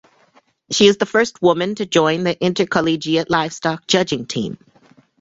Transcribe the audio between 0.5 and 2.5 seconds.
She is the first woman to join the